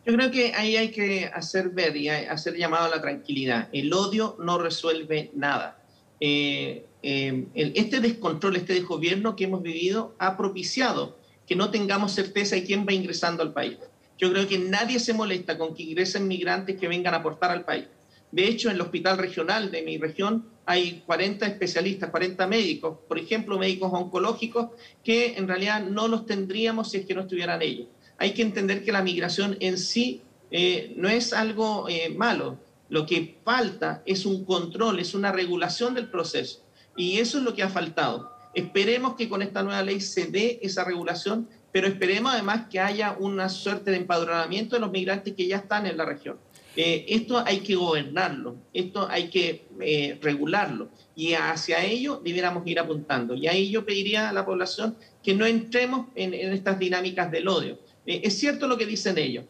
Yo 0.06 0.14
creo 0.14 0.30
que 0.30 0.54
ahí 0.54 0.76
hay 0.76 0.90
que 0.90 1.26
hacer 1.26 1.68
ver 1.68 1.94
y 1.94 2.08
hacer 2.08 2.56
llamado 2.56 2.86
a 2.86 2.88
la 2.88 3.02
tranquilidad. 3.02 3.68
El 3.72 3.92
odio 3.92 4.36
no 4.38 4.58
resuelve 4.58 5.30
nada. 5.34 5.82
Eh, 6.18 6.86
eh, 7.02 7.46
este 7.54 8.00
descontrol, 8.00 8.56
este 8.56 8.72
desgobierno 8.72 9.36
que 9.36 9.44
hemos 9.44 9.62
vivido 9.62 10.14
ha 10.18 10.38
propiciado 10.38 11.17
que 11.48 11.56
no 11.56 11.70
tengamos 11.70 12.12
certeza 12.12 12.56
de 12.56 12.64
quién 12.64 12.86
va 12.86 12.92
ingresando 12.92 13.42
al 13.42 13.52
país. 13.52 13.78
Yo 14.18 14.30
creo 14.30 14.46
que 14.46 14.58
nadie 14.58 15.00
se 15.00 15.14
molesta 15.14 15.56
con 15.56 15.74
que 15.74 15.84
ingresen 15.84 16.28
migrantes 16.28 16.78
que 16.78 16.88
vengan 16.88 17.14
a 17.14 17.18
aportar 17.18 17.50
al 17.50 17.64
país. 17.64 17.86
De 18.30 18.46
hecho, 18.46 18.68
en 18.68 18.74
el 18.74 18.82
hospital 18.82 19.16
regional 19.16 19.70
de 19.70 19.82
mi 19.82 19.96
región 19.96 20.44
hay 20.66 21.02
40 21.06 21.46
especialistas, 21.46 22.10
40 22.10 22.46
médicos, 22.46 22.98
por 23.08 23.18
ejemplo, 23.18 23.58
médicos 23.58 23.90
oncológicos, 23.94 24.68
que 25.02 25.36
en 25.36 25.48
realidad 25.48 25.82
no 25.82 26.08
los 26.08 26.26
tendríamos 26.26 26.90
si 26.90 26.98
es 26.98 27.06
que 27.06 27.14
no 27.14 27.22
estuvieran 27.22 27.62
ellos. 27.62 27.86
Hay 28.18 28.32
que 28.32 28.42
entender 28.42 28.84
que 28.84 28.92
la 28.92 29.02
migración 29.02 29.56
en 29.60 29.78
sí 29.78 30.20
eh, 30.50 30.92
no 30.96 31.08
es 31.08 31.32
algo 31.32 31.88
eh, 31.88 32.10
malo. 32.10 32.58
Lo 32.90 33.06
que 33.06 33.38
falta 33.44 34.02
es 34.04 34.26
un 34.26 34.44
control, 34.44 34.98
es 34.98 35.14
una 35.14 35.32
regulación 35.32 35.94
del 35.94 36.10
proceso. 36.10 36.62
Y 36.96 37.18
eso 37.18 37.38
es 37.38 37.44
lo 37.44 37.54
que 37.54 37.62
ha 37.62 37.70
faltado. 37.70 38.37
Esperemos 38.58 39.14
que 39.14 39.28
con 39.28 39.40
esta 39.40 39.62
nueva 39.62 39.84
ley 39.84 40.00
se 40.00 40.26
dé 40.26 40.58
esa 40.62 40.82
regulación, 40.82 41.48
pero 41.70 41.86
esperemos 41.86 42.32
además 42.32 42.66
que 42.68 42.80
haya 42.80 43.16
una 43.16 43.48
suerte 43.48 43.92
de 43.92 43.98
empadronamiento 43.98 44.74
de 44.74 44.80
los 44.80 44.90
migrantes 44.90 45.34
que 45.34 45.46
ya 45.46 45.58
están 45.58 45.86
en 45.86 45.96
la 45.96 46.04
región. 46.04 46.38
Eh, 46.74 47.06
esto 47.08 47.38
hay 47.46 47.60
que 47.60 47.76
gobernarlo, 47.76 48.56
esto 48.74 49.06
hay 49.08 49.28
que 49.30 49.68
eh, 49.80 50.18
regularlo 50.20 50.88
y 51.14 51.34
hacia 51.34 51.84
ello 51.84 52.20
debiéramos 52.24 52.66
ir 52.66 52.80
apuntando. 52.80 53.36
Y 53.36 53.46
ahí 53.46 53.70
yo 53.70 53.86
pediría 53.86 54.28
a 54.28 54.32
la 54.32 54.44
población 54.44 54.96
que 55.22 55.34
no 55.34 55.46
entremos 55.46 56.08
en, 56.16 56.34
estas 56.34 56.80
dinámicas 56.80 57.30
del 57.30 57.46
odio. 57.46 57.78
Eh, 58.06 58.22
es 58.24 58.40
cierto 58.40 58.66
lo 58.66 58.76
que 58.76 58.86
dicen 58.86 59.18
ellos, 59.18 59.44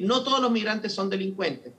no 0.00 0.24
todos 0.24 0.40
los 0.40 0.50
migrantes 0.50 0.92
son 0.92 1.08
delincuentes, 1.08 1.72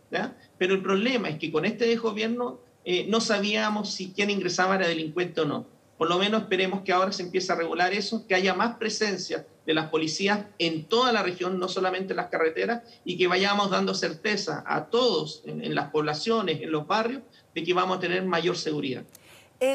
pero 0.57 0.73
el 0.73 0.81
problema 0.81 1.27
es 1.27 1.37
que 1.37 1.51
con 1.51 1.65
este 1.65 1.93
gobierno 1.97 2.61
no 3.07 3.19
sabíamos 3.19 3.93
si 3.93 4.13
quien 4.13 4.29
ingresaba 4.29 4.75
era 4.75 4.87
delincuente 4.87 5.41
o 5.41 5.45
no. 5.45 5.80
Por 6.01 6.09
lo 6.09 6.17
menos 6.17 6.41
esperemos 6.41 6.81
que 6.81 6.91
ahora 6.93 7.11
se 7.11 7.21
empiece 7.21 7.51
a 7.51 7.55
regular 7.55 7.93
eso, 7.93 8.25
que 8.25 8.33
haya 8.33 8.55
más 8.55 8.77
presencia 8.77 9.45
de 9.67 9.75
las 9.75 9.91
policías 9.91 10.45
en 10.57 10.85
toda 10.85 11.11
la 11.11 11.21
región, 11.21 11.59
no 11.59 11.67
solamente 11.67 12.13
en 12.13 12.17
las 12.17 12.29
carreteras, 12.29 12.81
y 13.05 13.19
que 13.19 13.27
vayamos 13.27 13.69
dando 13.69 13.93
certeza 13.93 14.63
a 14.65 14.85
todos 14.85 15.43
en, 15.45 15.75
las 15.75 15.91
poblaciones, 15.91 16.59
en 16.63 16.71
los 16.71 16.87
barrios, 16.87 17.21
de 17.53 17.63
que 17.63 17.75
vamos 17.75 17.97
a 17.97 17.99
tener 17.99 18.23
mayor 18.23 18.57
seguridad. 18.57 19.03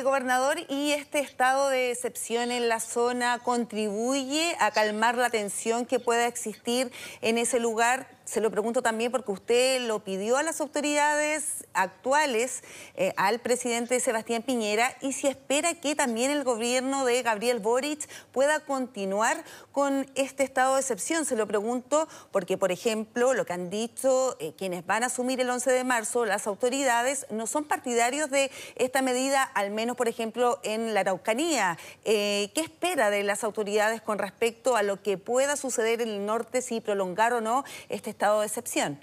Gobernador, 0.02 0.56
¿y 0.68 0.90
este 0.90 1.21
estado 1.21 1.68
de 1.68 1.92
excepción 1.92 2.50
en 2.50 2.68
la 2.68 2.80
zona 2.80 3.38
contribuye 3.38 4.56
a 4.59 4.73
calmar 4.73 5.16
la 5.16 5.30
tensión 5.30 5.87
que 5.87 6.00
pueda 6.00 6.26
existir 6.26 6.90
en 7.23 7.38
ese 7.38 7.61
lugar? 7.61 8.16
Se 8.26 8.40
lo 8.40 8.50
pregunto 8.50 8.83
también 8.83 9.12
porque 9.12 9.30
usted 9.30 9.83
lo 9.83 10.00
pidió 10.00 10.37
a 10.37 10.42
las 10.42 10.61
autoridades 10.61 11.64
actuales, 11.75 12.64
eh, 12.97 13.12
al 13.16 13.38
presidente 13.38 14.00
Sebastián 14.00 14.42
Piñera, 14.42 14.97
y 15.00 15.12
si 15.12 15.28
espera 15.28 15.75
que 15.75 15.95
también 15.95 16.33
el 16.33 16.42
gobierno 16.42 17.04
de 17.04 17.23
Gabriel 17.23 17.61
Boric 17.61 18.09
pueda 18.33 18.59
continuar 18.59 19.45
con 19.71 20.11
este 20.16 20.42
estado 20.42 20.75
de 20.75 20.80
excepción. 20.80 21.25
Se 21.25 21.37
lo 21.37 21.47
pregunto 21.47 22.09
porque, 22.33 22.59
por 22.59 22.73
ejemplo, 22.73 23.33
lo 23.33 23.47
que 23.47 23.52
han 23.52 23.71
dicho 23.71 24.37
eh, 24.40 24.54
quienes 24.59 24.85
van 24.85 25.04
a 25.04 25.06
asumir 25.06 25.40
el 25.40 25.49
11 25.49 25.71
de 25.71 25.85
marzo, 25.85 26.26
las 26.26 26.49
autoridades 26.49 27.26
no 27.30 27.47
son 27.47 27.62
partidarios 27.62 28.28
de 28.28 28.50
esta 28.75 29.02
medida, 29.02 29.45
al 29.45 29.71
menos, 29.71 29.97
por 29.97 30.09
ejemplo, 30.09 30.59
en 30.64 30.95
la 30.95 31.00
Araucanía. 31.00 31.78
Eh, 32.04 32.50
¿Qué 32.56 32.62
espera 32.62 33.09
de 33.11 33.23
las 33.23 33.45
autoridades 33.45 34.02
con 34.02 34.18
respecto 34.18 34.75
a 34.75 34.83
lo 34.83 35.00
que 35.00 35.16
pueda 35.16 35.54
suceder 35.54 36.00
en 36.02 36.09
el 36.09 36.26
norte 36.26 36.61
si 36.61 36.80
prolongar 36.80 37.33
o 37.33 37.40
no 37.40 37.62
este 37.88 38.16
estado 38.17 38.41
de 38.41 38.47
excepción? 38.47 38.99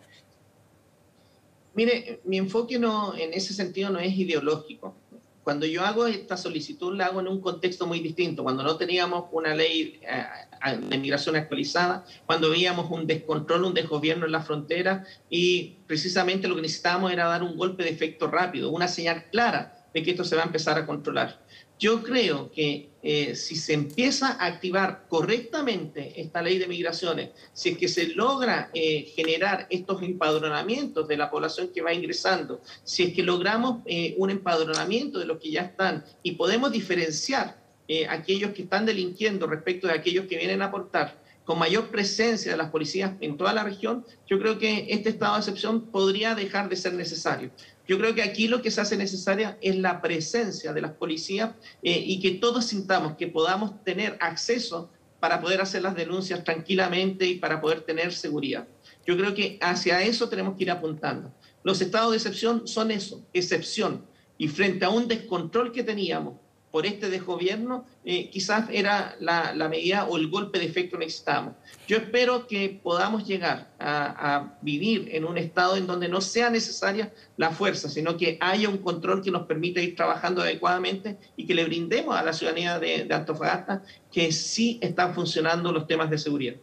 Mire, 1.75 2.20
mi 2.24 2.38
enfoque 2.38 2.79
no, 2.79 3.15
en 3.15 3.34
ese 3.34 3.53
sentido 3.53 3.91
no 3.91 4.00
es 4.00 4.13
ideológico. 4.17 4.96
Cuando 5.43 5.65
yo 5.65 5.84
hago 5.84 6.08
esta 6.08 6.38
solicitud, 6.38 6.96
la 6.96 7.08
hago 7.08 7.20
en 7.20 7.27
un 7.27 7.41
contexto 7.41 7.86
muy 7.86 8.00
distinto, 8.00 8.43
cuando 8.43 8.63
no 8.63 8.77
teníamos 8.77 9.25
una 9.32 9.53
ley 9.53 10.00
eh, 10.01 10.77
de 10.89 10.98
migración 10.98 11.36
actualizada, 11.36 12.05
cuando 12.25 12.50
veíamos 12.50 12.89
un 12.89 13.05
descontrol, 13.05 13.65
un 13.65 13.74
desgobierno 13.74 14.25
en 14.25 14.32
la 14.32 14.41
frontera 14.41 15.05
y 15.29 15.75
precisamente 15.86 16.48
lo 16.48 16.55
que 16.55 16.62
necesitábamos 16.62 17.12
era 17.12 17.25
dar 17.25 17.43
un 17.43 17.58
golpe 17.58 17.84
de 17.84 17.89
efecto 17.89 18.27
rápido, 18.27 18.72
una 18.72 18.88
señal 18.88 19.25
clara 19.32 19.86
de 19.93 20.01
que 20.01 20.12
esto 20.12 20.24
se 20.24 20.36
va 20.36 20.43
a 20.43 20.46
empezar 20.46 20.77
a 20.77 20.88
controlar. 20.88 21.39
Yo 21.83 22.01
creo 22.01 22.49
que 22.49 22.91
eh, 23.03 23.35
si 23.35 23.57
se 23.57 23.73
empieza 23.73 24.37
a 24.39 24.45
activar 24.45 25.05
correctamente 25.09 26.13
esta 26.15 26.41
ley 26.41 26.57
de 26.57 26.65
migraciones, 26.65 27.31
si 27.51 27.71
es 27.71 27.77
que 27.77 27.89
se 27.89 28.07
logra 28.15 28.69
eh, 28.73 29.11
generar 29.13 29.67
estos 29.69 30.01
empadronamientos 30.01 31.09
de 31.09 31.17
la 31.17 31.29
población 31.29 31.71
que 31.73 31.81
va 31.81 31.93
ingresando, 31.93 32.61
si 32.85 33.03
es 33.03 33.13
que 33.13 33.21
logramos 33.21 33.81
eh, 33.85 34.15
un 34.17 34.29
empadronamiento 34.29 35.19
de 35.19 35.25
los 35.25 35.41
que 35.41 35.51
ya 35.51 35.63
están 35.63 36.05
y 36.23 36.31
podemos 36.35 36.71
diferenciar 36.71 37.61
aquellos 38.09 38.53
que 38.53 38.61
están 38.61 38.85
delinquiendo 38.85 39.45
respecto 39.45 39.87
de 39.87 39.93
aquellos 39.93 40.25
que 40.25 40.37
vienen 40.37 40.61
a 40.61 40.67
aportar, 40.67 41.21
con 41.45 41.59
mayor 41.59 41.89
presencia 41.89 42.51
de 42.51 42.57
las 42.57 42.69
policías 42.69 43.13
en 43.19 43.37
toda 43.37 43.53
la 43.53 43.63
región, 43.63 44.05
yo 44.27 44.39
creo 44.39 44.57
que 44.57 44.87
este 44.89 45.09
estado 45.09 45.33
de 45.33 45.39
excepción 45.39 45.91
podría 45.91 46.35
dejar 46.35 46.69
de 46.69 46.75
ser 46.75 46.93
necesario. 46.93 47.51
Yo 47.87 47.97
creo 47.97 48.15
que 48.15 48.21
aquí 48.21 48.47
lo 48.47 48.61
que 48.61 48.71
se 48.71 48.81
hace 48.81 48.95
necesaria 48.95 49.57
es 49.61 49.75
la 49.75 50.01
presencia 50.01 50.71
de 50.71 50.81
las 50.81 50.91
policías 50.91 51.51
eh, 51.81 52.01
y 52.05 52.19
que 52.21 52.31
todos 52.31 52.65
sintamos 52.65 53.15
que 53.17 53.27
podamos 53.27 53.83
tener 53.83 54.17
acceso 54.21 54.89
para 55.19 55.41
poder 55.41 55.61
hacer 55.61 55.81
las 55.81 55.95
denuncias 55.95 56.43
tranquilamente 56.43 57.25
y 57.25 57.35
para 57.35 57.61
poder 57.61 57.81
tener 57.81 58.13
seguridad. 58.13 58.67
Yo 59.05 59.17
creo 59.17 59.33
que 59.33 59.57
hacia 59.61 60.01
eso 60.01 60.29
tenemos 60.29 60.57
que 60.57 60.63
ir 60.63 60.71
apuntando. 60.71 61.33
Los 61.63 61.81
estados 61.81 62.11
de 62.11 62.17
excepción 62.17 62.67
son 62.67 62.91
eso, 62.91 63.25
excepción. 63.33 64.05
Y 64.37 64.47
frente 64.47 64.85
a 64.85 64.89
un 64.89 65.07
descontrol 65.07 65.71
que 65.71 65.83
teníamos 65.83 66.35
por 66.73 66.87
este 66.87 67.11
desgobierno, 67.11 67.85
eh, 68.03 68.31
quizás 68.31 68.67
era 68.71 69.15
la, 69.19 69.53
medida 69.69 70.05
o 70.05 70.17
el 70.17 70.27
golpe 70.27 70.57
de 70.57 70.65
efecto 70.65 70.97
que 70.97 71.05
necesitábamos. 71.05 71.53
Yo 71.87 71.97
espero 71.97 72.47
que 72.47 72.79
podamos 72.81 73.27
llegar 73.27 73.67
a, 73.79 74.55
vivir 74.63 75.07
en 75.11 75.23
un 75.25 75.37
estado 75.37 75.77
en 75.77 75.85
donde 75.85 76.09
no 76.09 76.19
sea 76.19 76.49
necesaria 76.49 77.13
la 77.37 77.51
fuerza, 77.51 77.89
sino 77.89 78.17
que 78.17 78.39
haya 78.41 78.69
un 78.69 78.79
control 78.79 79.21
que 79.21 79.29
nos 79.29 79.43
permita 79.43 79.81
ir 79.81 79.95
trabajando 79.95 80.41
adecuadamente 80.41 81.17
y 81.37 81.45
que 81.45 81.53
le 81.53 81.63
brindemos 81.63 82.15
a 82.15 82.23
la 82.23 82.33
ciudadanía 82.33 82.79
de 82.79 83.07
Antofagasta 83.13 83.83
que 84.11 84.31
sí 84.31 84.79
están 84.81 85.13
funcionando 85.13 85.71
los 85.71 85.85
temas 85.85 86.09
de 86.09 86.17
seguridad. 86.17 86.55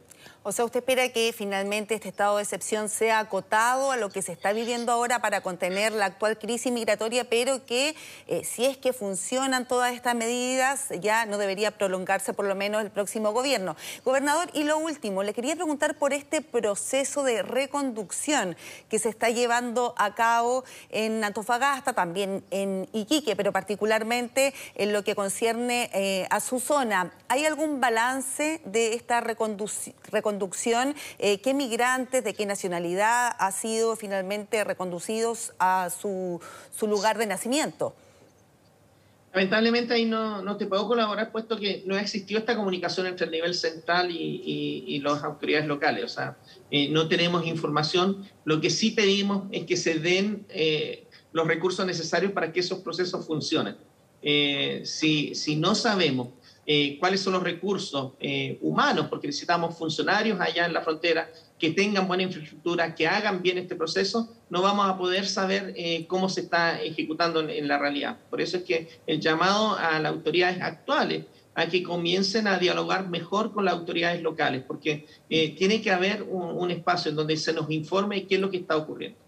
O 0.43 0.53
sea, 0.53 0.65
¿usted 0.65 0.81
espera 0.81 1.07
que 1.11 1.35
finalmente 1.37 1.95
este 1.95 2.09
estado 2.09 2.39
de 2.39 2.45
excepción 2.45 2.89
sea 2.89 3.19
acotado 3.19 3.93
a 3.93 3.99
lo 3.99 4.09
que 4.09 4.23
se 4.23 4.33
está 4.33 4.55
viviendo 4.55 4.91
ahora 4.91 5.21
para 5.21 5.43
contener 5.43 5.93
la 5.93 6.07
actual 6.07 6.39
crisis 6.39 6.73
migratoria, 6.73 7.29
pero 7.29 7.67
que 7.67 7.95
eh, 8.27 8.43
si 8.43 8.65
es 8.65 8.79
que 8.79 8.95
funcionan 8.95 9.69
todas 9.69 9.93
estas 9.93 10.15
medidas, 10.15 10.87
ya 11.03 11.27
no 11.27 11.37
debería 11.37 11.73
prolongarse 11.73 12.33
por 12.33 12.47
lo 12.47 12.55
menos 12.55 12.81
el 12.81 12.91
próximo 12.91 13.33
gobierno? 13.33 13.77
Gobernador, 14.03 14.49
y 14.55 14.65
lo 14.65 14.79
último, 14.79 15.23
le 15.23 15.35
quería 15.35 15.57
preguntar 15.57 15.99
por 15.99 16.15
este 16.15 16.41
proceso 16.41 17.23
de 17.23 17.43
reconducción 17.43 18.57
que 18.89 18.99
se 18.99 19.11
está 19.11 19.29
llevando 19.29 19.95
a 19.99 20.15
cabo 20.15 20.65
en 20.89 21.23
Antofagasta, 21.23 21.93
también 21.93 22.43
en 22.51 22.89
Iquique, 22.95 23.37
pero 23.37 23.53
particularmente 23.53 24.55
en 24.75 24.95
lo 24.95 25.05
que 25.05 25.15
concierne 25.15 25.91
eh, 25.93 26.27
a 26.31 26.41
su 26.41 26.61
zona. 26.61 27.13
¿Hay 27.29 27.45
algún 27.45 27.79
balance 27.79 28.63
de 28.65 28.95
esta 28.95 29.21
reconducción? 29.21 29.95
Conducción, 30.31 30.95
eh, 31.19 31.41
¿qué 31.41 31.55
migrantes, 31.55 32.23
de 32.23 32.35
qué 32.35 32.47
nacionalidad 32.47 33.33
ha 33.37 33.51
sido 33.51 33.97
finalmente 33.97 34.63
reconducidos 34.63 35.53
a 35.59 35.91
su, 35.91 36.41
lugar 36.83 37.19
de 37.19 37.27
nacimiento? 37.27 37.95
Lamentablemente 39.33 39.95
ahí 39.95 40.05
no, 40.05 40.41
no, 40.43 40.57
te 40.57 40.67
puedo 40.67 40.87
colaborar 40.87 41.33
puesto 41.33 41.57
que 41.57 41.83
no 41.85 41.97
existió 41.99 42.39
esta 42.39 42.57
comunicación 42.57 43.09
entre 43.09 43.27
el 43.27 43.33
nivel 43.33 43.55
central 43.55 44.11
y, 44.13 44.43
y, 44.87 45.01
las 45.01 45.25
autoridades 45.25 45.67
locales. 45.67 46.05
O 46.05 46.09
sea, 46.09 46.37
eh, 46.71 46.89
no 46.91 47.09
tenemos 47.09 47.45
información. 47.47 48.25
Lo 48.45 48.61
que 48.61 48.71
sí 48.71 48.93
pedimos 48.93 49.49
es 49.51 49.67
que 49.67 49.77
se 49.77 49.99
den 49.99 50.47
eh, 50.49 51.07
los 51.33 51.47
recursos 51.47 51.85
necesarios 51.87 52.33
para 52.33 52.53
que 52.53 52.61
esos 52.61 52.81
procesos 52.81 53.27
funcionen. 53.27 53.77
si, 54.85 55.35
si 55.35 55.57
no 55.57 55.75
sabemos 55.75 56.29
eh, 56.73 56.99
cuáles 57.01 57.21
son 57.21 57.33
los 57.33 57.43
recursos 57.43 58.13
eh, 58.21 58.57
humanos, 58.61 59.09
porque 59.11 59.27
necesitamos 59.27 59.77
funcionarios 59.77 60.41
allá 60.41 60.67
en 60.67 60.73
la 60.73 60.83
frontera 60.83 61.29
que 61.59 61.71
tengan 61.73 62.07
buena 62.07 62.23
infraestructura, 62.23 62.95
que 62.95 63.09
hagan 63.09 63.43
bien 63.43 63.59
este 63.59 63.75
proceso, 63.75 64.33
no 64.51 64.63
vamos 64.63 64.89
a 64.89 64.97
poder 64.97 65.27
saber 65.27 65.75
eh, 65.77 66.07
cómo 66.07 66.29
se 66.29 66.43
está 66.43 66.81
ejecutando 66.81 67.41
en, 67.41 67.67
la 67.67 67.77
realidad. 67.77 68.19
Por 68.31 68.41
eso 68.41 68.59
es 68.59 68.63
que 68.63 68.89
el 69.09 69.19
llamado 69.21 69.77
a 69.77 69.99
las 69.99 70.13
autoridades 70.13 70.63
actuales 70.63 71.25
a 71.57 71.67
que 71.67 71.83
comiencen 71.83 72.47
a 72.47 72.57
dialogar 72.57 73.09
mejor 73.09 73.53
con 73.53 73.65
las 73.65 73.75
autoridades 73.75 74.23
locales, 74.23 74.63
porque 74.65 75.07
tiene 75.29 75.83
que 75.83 75.91
haber 75.91 76.23
un, 76.23 76.57
un 76.57 76.71
espacio 76.71 77.11
en 77.11 77.17
donde 77.17 77.37
se 77.37 77.53
nos 77.53 77.69
informe 77.69 78.29
qué 78.29 78.37
es 78.37 78.41
lo 78.41 78.49
que 78.49 78.59
está 78.59 78.77
ocurriendo. 78.77 79.19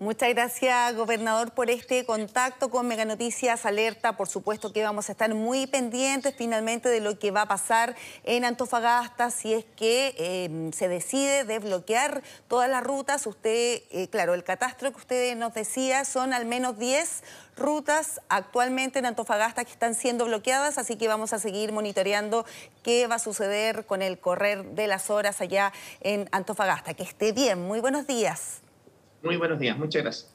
Muchas 0.00 0.28
gracias, 0.28 0.94
gobernador, 0.94 1.50
por 1.50 1.70
este 1.70 2.06
contacto 2.06 2.70
con 2.70 2.86
Mega 2.86 3.04
Noticias 3.04 3.66
Alerta. 3.66 4.16
Por 4.16 4.28
supuesto 4.28 4.72
que 4.72 4.84
vamos 4.84 5.08
a 5.08 5.12
estar 5.12 5.34
muy 5.34 5.66
pendientes 5.66 6.36
finalmente 6.38 6.88
de 6.88 7.00
lo 7.00 7.18
que 7.18 7.32
va 7.32 7.42
a 7.42 7.48
pasar 7.48 7.96
en 8.22 8.44
Antofagasta 8.44 9.32
si 9.32 9.54
es 9.54 9.64
que 9.64 10.14
em, 10.16 10.70
se 10.70 10.86
decide 10.86 11.42
desbloquear 11.42 12.22
todas 12.46 12.70
las 12.70 12.84
rutas. 12.84 13.26
Usted, 13.26 13.82
eh, 13.90 14.06
claro, 14.08 14.34
el 14.34 14.44
catastro 14.44 14.92
que 14.92 14.98
usted 14.98 15.36
nos 15.36 15.52
decía 15.52 16.04
son 16.04 16.32
al 16.32 16.46
menos 16.46 16.78
10 16.78 17.24
rutas 17.56 18.20
actualmente 18.28 19.00
en 19.00 19.06
Antofagasta 19.06 19.64
que 19.64 19.72
están 19.72 19.96
siendo 19.96 20.26
bloqueadas, 20.26 20.78
así 20.78 20.94
que 20.94 21.08
vamos 21.08 21.32
a 21.32 21.40
seguir 21.40 21.72
monitoreando 21.72 22.46
qué 22.84 23.08
va 23.08 23.16
a 23.16 23.18
suceder 23.18 23.84
con 23.84 24.02
el 24.02 24.20
correr 24.20 24.64
de 24.64 24.86
las 24.86 25.10
horas 25.10 25.40
allá 25.40 25.72
en 26.02 26.28
Antofagasta. 26.30 26.94
Que 26.94 27.02
esté 27.02 27.32
bien, 27.32 27.60
muy 27.60 27.80
buenos 27.80 28.06
días. 28.06 28.60
Muy 29.22 29.36
buenos 29.36 29.58
días, 29.58 29.76
muchas 29.76 30.02
gracias. 30.02 30.34